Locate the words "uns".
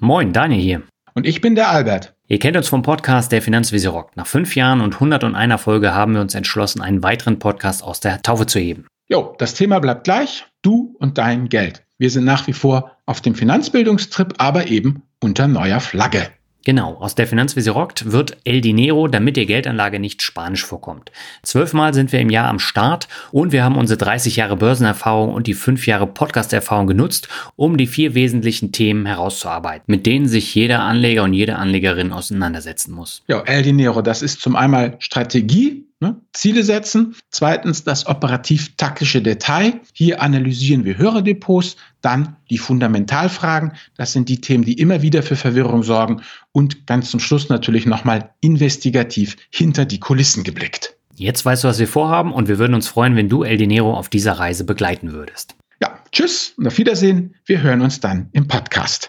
2.56-2.68, 6.20-6.36, 52.74-52.86, 57.80-57.98